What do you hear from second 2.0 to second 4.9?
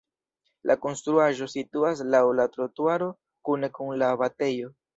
laŭ la trotuaro kune kun la abatejo.